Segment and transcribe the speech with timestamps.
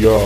[0.00, 0.16] Yo.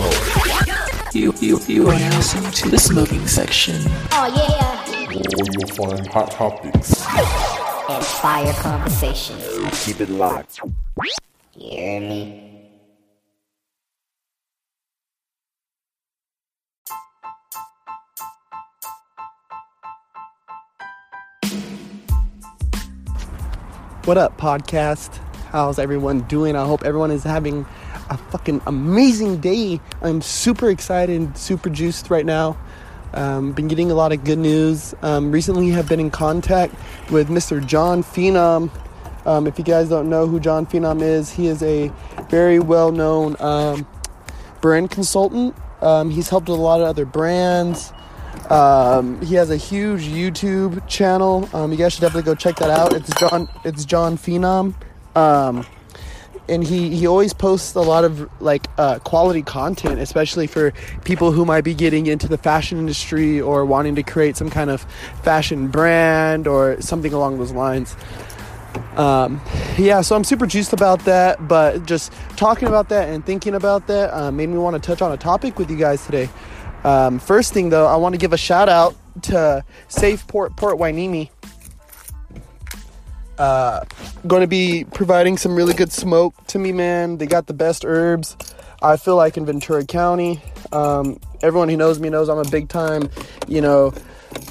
[1.13, 3.75] You, you, you are now listening to the smoking section.
[4.13, 7.05] Oh yeah, Where you'll find hot topics.
[7.89, 9.85] and fire conversations.
[9.85, 10.61] Keep it locked.
[10.63, 12.71] You hear me?
[24.05, 25.17] What up, podcast?
[25.49, 26.55] How's everyone doing?
[26.55, 27.65] I hope everyone is having
[28.09, 29.79] a fucking amazing day.
[30.01, 32.57] I'm super excited, and super juiced right now.
[33.13, 34.93] Um, been getting a lot of good news.
[35.01, 36.75] Um, recently, have been in contact
[37.11, 37.65] with Mr.
[37.65, 38.69] John Phenom.
[39.25, 41.91] Um, if you guys don't know who John Phenom is, he is a
[42.29, 43.87] very well-known um,
[44.61, 45.55] brand consultant.
[45.81, 47.91] Um, he's helped a lot of other brands.
[48.49, 51.49] Um, he has a huge YouTube channel.
[51.53, 52.93] You guys should definitely go check that out.
[52.93, 53.49] It's John.
[53.63, 54.75] It's John Phenom.
[56.47, 61.31] And he, he always posts a lot of like uh, quality content, especially for people
[61.31, 64.85] who might be getting into the fashion industry or wanting to create some kind of
[65.23, 67.95] fashion brand or something along those lines.
[68.95, 69.41] Um,
[69.77, 73.87] yeah, so I'm super juiced about that, but just talking about that and thinking about
[73.87, 76.29] that uh, made me want to touch on a topic with you guys today.
[76.83, 80.77] Um, first thing though, I want to give a shout out to Safe Port Port
[80.77, 81.29] Hueneme.
[83.37, 83.83] Uh,
[84.27, 87.17] going to be providing some really good smoke to me, man.
[87.17, 88.37] They got the best herbs.
[88.81, 90.41] I feel like in Ventura County.
[90.71, 93.09] Um, everyone who knows me knows I'm a big time,
[93.47, 93.93] you know,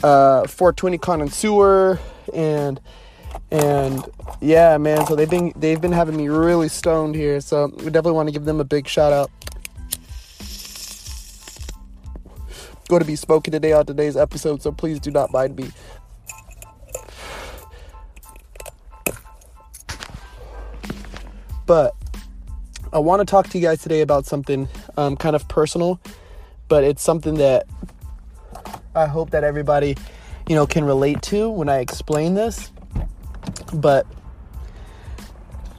[0.02, 1.98] uh, 420 connoisseur
[2.34, 2.80] and
[3.50, 4.04] and
[4.40, 5.06] yeah, man.
[5.06, 7.40] So they've been they've been having me really stoned here.
[7.40, 9.30] So we definitely want to give them a big shout out.
[12.88, 15.70] Going to be smoking today on today's episode, so please do not mind me.
[21.66, 21.94] But
[22.92, 26.00] I want to talk to you guys today about something um, kind of personal,
[26.68, 27.66] but it's something that
[28.94, 29.96] I hope that everybody,
[30.48, 32.70] you know, can relate to when I explain this.
[33.72, 34.06] But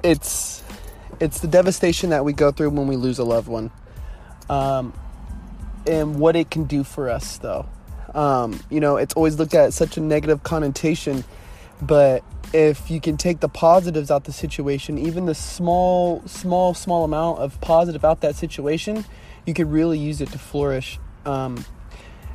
[0.03, 0.63] it's
[1.19, 3.72] it's the devastation that we go through when we lose a loved one,
[4.50, 4.94] um,
[5.88, 7.66] and what it can do for us, though.
[8.13, 11.24] Um, you know, it's always looked at such a negative connotation,
[11.81, 17.03] but if you can take the positives out the situation, even the small, small, small
[17.03, 19.06] amount of positive out that situation,
[19.45, 21.00] you could really use it to flourish.
[21.25, 21.63] Um,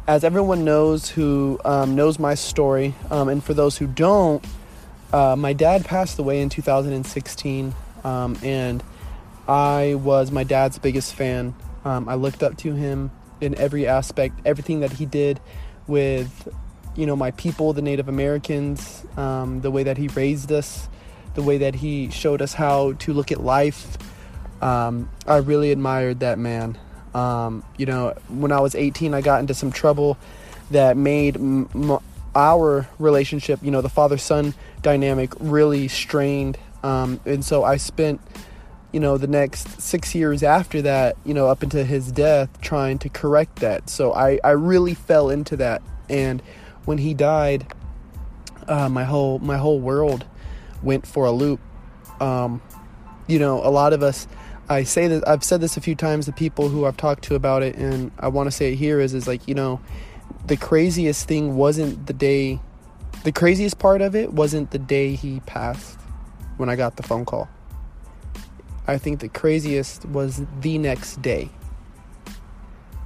[0.06, 4.44] as everyone knows who um, knows my story, um, and for those who don't,
[5.12, 8.82] uh, my dad passed away in 2016, um, and
[9.48, 11.54] I was my dad's biggest fan.
[11.84, 13.10] Um, I looked up to him
[13.40, 15.40] in every aspect, everything that he did
[15.86, 16.48] with
[16.96, 20.88] you know my people the native americans um, the way that he raised us
[21.34, 23.96] the way that he showed us how to look at life
[24.62, 26.78] um, i really admired that man.
[27.14, 30.16] Um, you know when i was 18 i got into some trouble
[30.70, 31.98] that made m- m-
[32.36, 36.58] our relationship you know the father son dynamic really strained.
[36.82, 38.20] Um, and so i spent
[38.92, 42.98] you know the next six years after that you know up into his death trying
[43.00, 43.88] to correct that.
[43.90, 45.82] So i i really fell into that.
[46.08, 46.42] And
[46.84, 47.66] when he died
[48.68, 50.24] uh, my whole my whole world
[50.82, 51.60] went for a loop
[52.20, 52.60] um,
[53.26, 54.26] you know a lot of us
[54.68, 57.34] i say that i've said this a few times to people who i've talked to
[57.34, 59.80] about it and i want to say it here is is like you know
[60.46, 62.58] the craziest thing wasn't the day
[63.24, 65.98] the craziest part of it wasn't the day he passed
[66.56, 67.48] when i got the phone call
[68.90, 71.50] I think the craziest was the next day.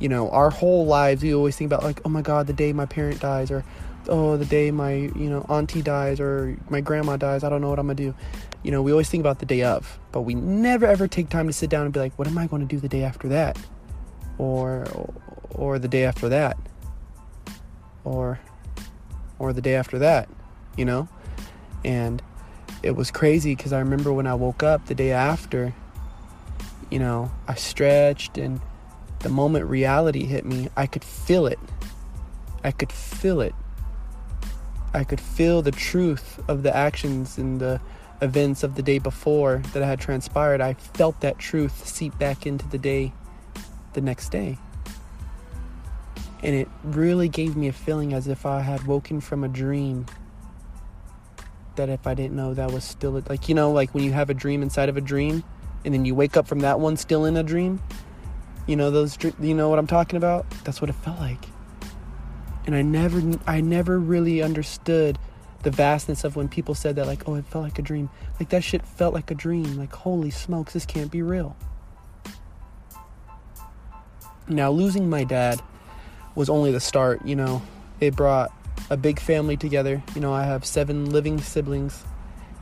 [0.04, 2.74] You know, our whole lives, we always think about, like, oh my God, the day
[2.74, 3.64] my parent dies, or
[4.10, 7.70] oh, the day my, you know, auntie dies, or my grandma dies, I don't know
[7.70, 8.14] what I'm gonna do.
[8.62, 11.46] You know, we always think about the day of, but we never ever take time
[11.46, 13.58] to sit down and be like, what am I gonna do the day after that?
[14.36, 14.84] Or,
[15.52, 16.58] or the day after that?
[18.04, 18.38] Or,
[19.38, 20.28] or the day after that,
[20.76, 21.08] you know?
[21.82, 22.22] And,
[22.82, 25.72] it was crazy because I remember when I woke up the day after,
[26.90, 28.60] you know, I stretched and
[29.24, 31.58] the moment reality hit me, I could feel it.
[32.62, 33.54] I could feel it.
[34.92, 37.80] I could feel the truth of the actions and the
[38.20, 40.60] events of the day before that had transpired.
[40.60, 43.14] I felt that truth seep back into the day
[43.94, 44.58] the next day.
[46.42, 50.04] And it really gave me a feeling as if I had woken from a dream
[51.76, 54.30] that if I didn't know that was still like you know like when you have
[54.30, 55.42] a dream inside of a dream
[55.84, 57.80] and then you wake up from that one still in a dream
[58.66, 61.44] you know those you know what I'm talking about that's what it felt like
[62.66, 65.18] and I never I never really understood
[65.62, 68.50] the vastness of when people said that like oh it felt like a dream like
[68.50, 71.56] that shit felt like a dream like holy smokes this can't be real
[74.48, 75.62] Now, losing my dad
[76.34, 77.62] was only the start, you know.
[78.00, 78.52] It brought
[78.90, 80.02] a big family together.
[80.14, 82.04] You know, I have seven living siblings,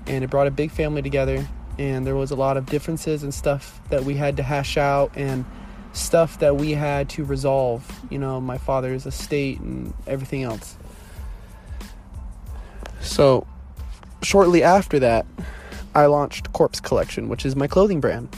[0.07, 1.47] and it brought a big family together.
[1.79, 5.11] And there was a lot of differences and stuff that we had to hash out,
[5.17, 5.45] and
[5.93, 8.01] stuff that we had to resolve.
[8.11, 10.77] You know, my father's estate and everything else.
[13.01, 13.47] So,
[14.23, 15.27] shortly after that,
[15.95, 18.35] I launched Corpse Collection, which is my clothing brand.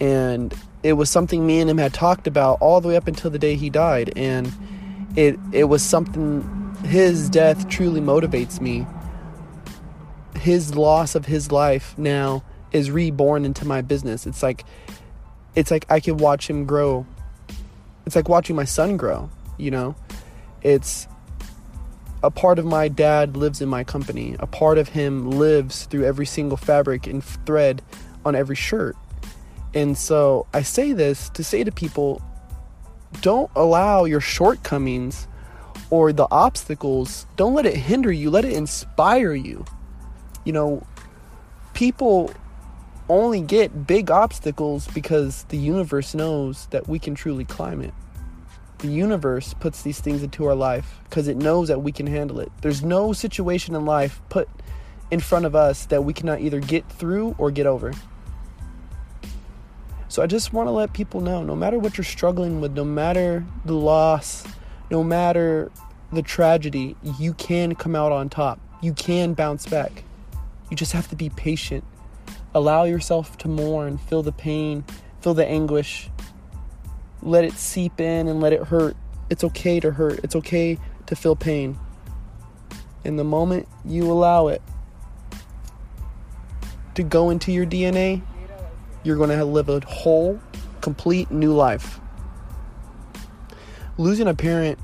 [0.00, 3.30] And it was something me and him had talked about all the way up until
[3.30, 4.12] the day he died.
[4.16, 4.52] And
[5.14, 8.86] it it was something his death truly motivates me.
[10.36, 12.42] His loss of his life now
[12.72, 14.26] is reborn into my business.
[14.26, 14.64] It's like
[15.54, 17.06] it's like I can watch him grow.
[18.06, 19.94] It's like watching my son grow, you know?
[20.62, 21.06] It's
[22.22, 24.36] a part of my dad lives in my company.
[24.38, 27.82] A part of him lives through every single fabric and thread
[28.24, 28.96] on every shirt.
[29.74, 32.22] And so I say this to say to people
[33.20, 35.26] don't allow your shortcomings
[35.90, 39.64] or the obstacles, don't let it hinder you, let it inspire you.
[40.44, 40.86] You know,
[41.74, 42.32] people
[43.12, 47.92] only get big obstacles because the universe knows that we can truly climb it.
[48.78, 52.40] The universe puts these things into our life because it knows that we can handle
[52.40, 52.50] it.
[52.62, 54.48] There's no situation in life put
[55.10, 57.92] in front of us that we cannot either get through or get over.
[60.08, 62.84] So I just want to let people know no matter what you're struggling with, no
[62.84, 64.44] matter the loss,
[64.90, 65.70] no matter
[66.12, 68.58] the tragedy, you can come out on top.
[68.82, 70.02] You can bounce back.
[70.70, 71.84] You just have to be patient.
[72.54, 74.84] Allow yourself to mourn, feel the pain,
[75.20, 76.10] feel the anguish.
[77.22, 78.96] Let it seep in and let it hurt.
[79.30, 80.20] It's okay to hurt.
[80.22, 81.78] It's okay to feel pain.
[83.04, 84.60] In the moment you allow it
[86.94, 88.22] to go into your DNA,
[89.02, 90.38] you're going to live a whole,
[90.80, 92.00] complete new life.
[93.96, 94.78] Losing a parent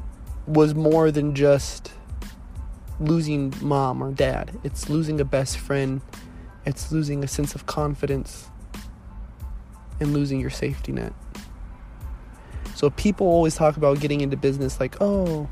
[0.46, 1.92] was more than just
[3.00, 6.00] losing mom or dad, it's losing a best friend,
[6.68, 8.48] it's losing a sense of confidence,
[10.00, 11.12] and losing your safety net.
[12.74, 15.48] So people always talk about getting into business like, oh,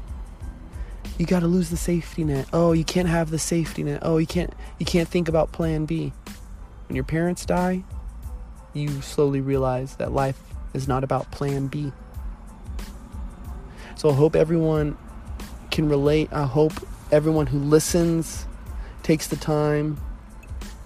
[1.19, 2.47] you got to lose the safety net.
[2.53, 4.01] Oh, you can't have the safety net.
[4.03, 6.13] Oh, you can't you can't think about plan B.
[6.87, 7.83] When your parents die,
[8.75, 10.39] you slowly realize that life
[10.75, 11.93] is not about plan B.
[13.97, 14.99] So I hope everyone
[15.71, 16.29] can relate.
[16.33, 16.75] I hope
[17.11, 18.47] everyone who listens
[19.03, 19.99] takes the time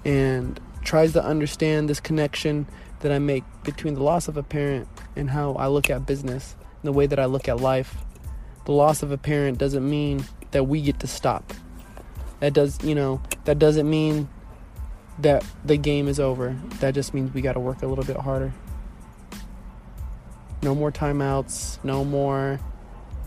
[0.05, 2.67] and tries to understand this connection
[3.01, 6.57] that I make between the loss of a parent and how I look at business,
[6.61, 7.97] and the way that I look at life.
[8.67, 11.53] The loss of a parent doesn't mean that we get to stop.
[12.41, 14.29] That does, you know, that doesn't mean
[15.19, 16.57] that the game is over.
[16.81, 18.53] That just means we got to work a little bit harder.
[20.63, 22.61] No more timeouts, no more,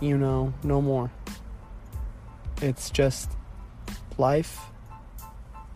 [0.01, 1.11] you know, no more.
[2.61, 3.31] It's just
[4.17, 4.59] life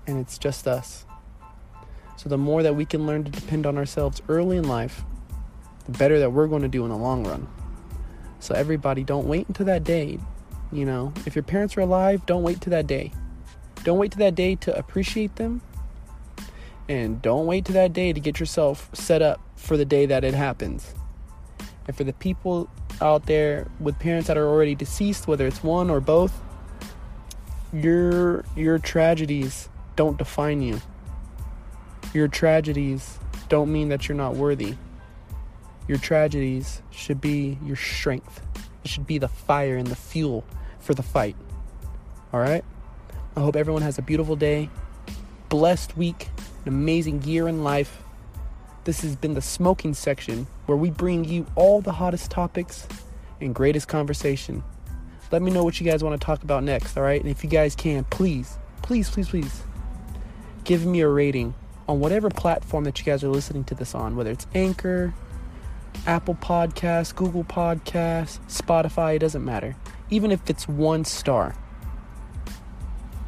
[0.07, 1.05] and it's just us.
[2.15, 5.03] So the more that we can learn to depend on ourselves early in life,
[5.85, 7.47] the better that we're going to do in the long run.
[8.39, 10.19] So everybody don't wait until that day.
[10.71, 13.11] You know, if your parents are alive, don't wait to that day.
[13.83, 15.61] Don't wait to that day to appreciate them.
[16.89, 20.23] And don't wait to that day to get yourself set up for the day that
[20.23, 20.93] it happens.
[21.85, 22.69] And for the people
[23.01, 26.41] out there with parents that are already deceased, whether it's one or both,
[27.73, 30.79] your your tragedies don't define you.
[32.13, 33.17] Your tragedies
[33.49, 34.75] don't mean that you're not worthy.
[35.89, 38.41] Your tragedies should be your strength.
[38.85, 40.45] It should be the fire and the fuel
[40.79, 41.35] for the fight.
[42.31, 42.63] All right?
[43.35, 44.69] I hope everyone has a beautiful day,
[45.49, 46.29] blessed week,
[46.65, 48.03] an amazing year in life.
[48.83, 52.87] This has been the smoking section where we bring you all the hottest topics
[53.41, 54.63] and greatest conversation.
[55.31, 57.19] Let me know what you guys want to talk about next, all right?
[57.19, 59.63] And if you guys can, please, please, please, please
[60.67, 61.55] give me a rating
[61.87, 65.13] on whatever platform that you guys are listening to this on, whether it's Anchor,
[66.05, 69.77] Apple Podcasts, Google Podcasts, Spotify, it doesn't matter.
[70.09, 71.55] Even if it's one star,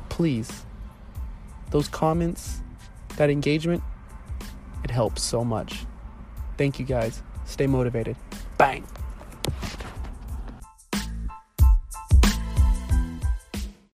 [0.10, 0.65] please,
[1.72, 2.60] those comments,
[3.15, 3.81] that engagement,
[4.84, 5.86] it helps so much.
[6.58, 7.24] Thank you guys.
[7.46, 8.17] Stay motivated.
[8.58, 8.86] Bang.